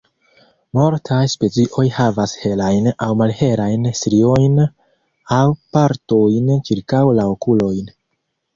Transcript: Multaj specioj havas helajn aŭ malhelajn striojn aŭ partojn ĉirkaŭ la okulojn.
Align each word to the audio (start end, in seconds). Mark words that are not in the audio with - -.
Multaj 0.77 1.17
specioj 1.33 1.85
havas 1.97 2.33
helajn 2.45 2.87
aŭ 3.07 3.11
malhelajn 3.21 3.87
striojn 4.01 4.57
aŭ 5.39 5.45
partojn 5.77 6.53
ĉirkaŭ 6.71 7.07
la 7.23 7.31
okulojn. 7.37 7.97